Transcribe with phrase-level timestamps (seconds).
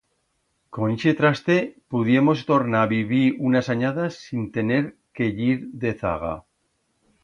[0.77, 1.57] Con ixe traste
[1.95, 4.83] pudiemos tornar a vivir unas anyadas sin tener
[5.21, 6.35] que yir dezaga.